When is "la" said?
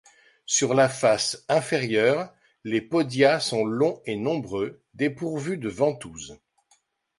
0.73-0.89